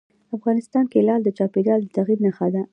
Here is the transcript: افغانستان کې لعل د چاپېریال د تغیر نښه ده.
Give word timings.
افغانستان 0.37 0.85
کې 0.91 0.99
لعل 1.07 1.21
د 1.23 1.29
چاپېریال 1.37 1.79
د 1.83 1.87
تغیر 1.97 2.19
نښه 2.25 2.47
ده. 2.53 2.61